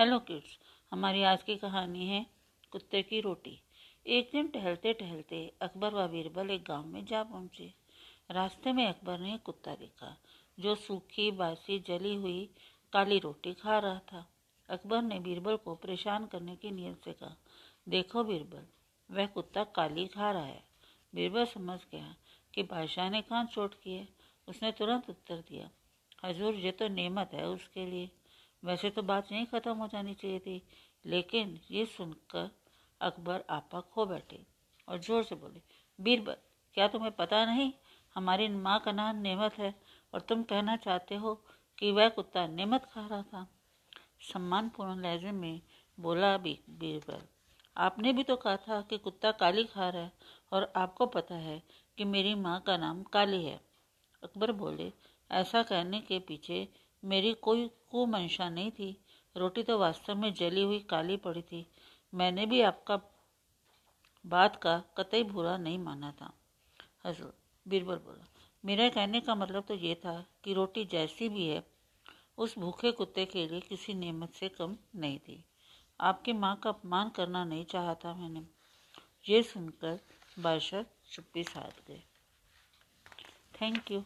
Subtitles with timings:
[0.00, 0.56] Hello kids
[0.92, 2.24] हमारी आज की कहानी है
[2.72, 3.50] कुत्ते की रोटी।
[4.06, 7.64] एक दिन टहलते टहलते अकबर व बीरबल एक गाँव में जा पहुँचे।
[8.30, 10.16] रास्ते में अकबर ने एक कुत्ता देखा,
[10.58, 12.48] जो सूखी, बासी, जली हुई
[12.92, 14.24] काली रोटी खा रहा था।
[14.68, 17.36] अकबर ने बीरबल को परेशान करने की नीयत से कहा,
[17.88, 18.64] देखो बीरबल,
[19.10, 20.62] वह कुत्ता काली खा रहा है।
[21.12, 22.14] बीरबल समझ गया
[22.54, 24.08] कि बादशाह ने कहाँ चोट की है।
[24.48, 25.70] उसने तुरंत उत्तर दिया,
[26.24, 28.10] हजूर, ये तो नेमत है उसके लिए।
[28.62, 30.62] वैसे तो बात यहीं ख़त्म हो जानी चाहिए थी,
[31.04, 32.50] लेकिन ये सुनकर
[33.00, 34.44] अकबर आपा खो बैठे
[34.88, 35.60] और ज़ोर से बोले,
[35.98, 36.36] बीरबल,
[36.76, 37.72] क्या तुम्हें पता नहीं,
[38.16, 39.74] हमारी माँ का नाम नेमत है
[40.12, 41.34] और तुम कहना चाहते हो
[41.78, 43.46] कि वह कुत्ता नेमत खा रहा था?
[44.22, 45.60] सम्मानपूर्ण लहजे में
[45.98, 47.22] बोला भी बीरबल,
[47.76, 50.12] आपने भी तो कहा था कि कुत्ता काली खा रहा है
[50.52, 51.62] और आपको पता है
[51.98, 53.60] कि मेरी माँ का नाम काली है।
[54.22, 54.92] अकबर बोले,
[55.30, 56.66] ऐसा कहने के पीछे
[57.04, 58.96] मेरी कोई कुमंशा नहीं थी।
[59.36, 61.66] रोटी तो वास्तव में जली हुई काली पड़ी थी।
[62.14, 63.00] मैंने भी आपका
[64.26, 66.32] बात का कतई बुरा नहीं माना था।
[67.06, 67.34] हजूर
[67.68, 68.26] बीरबल बोला,
[68.64, 71.64] मेरा कहने का मतलब तो ये था कि रोटी जैसी भी है,
[72.38, 75.44] उस भूखे कुत्ते के लिए किसी नेमत से कम नहीं थी।
[76.00, 78.46] आपकी माँ का अपमान करना नहीं चाहा था मैंने।
[79.28, 79.98] ये सुनकर
[80.38, 80.82] बादशाह
[81.12, 82.02] चुप्पी साध गए।
[83.60, 84.04] Thank you